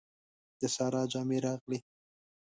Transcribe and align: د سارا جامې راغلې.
د 0.59 0.61
سارا 0.75 1.01
جامې 1.11 1.37
راغلې. 1.45 1.79